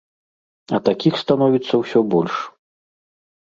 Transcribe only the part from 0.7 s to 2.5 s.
А такіх становіцца ўсё больш.